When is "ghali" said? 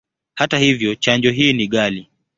1.67-2.09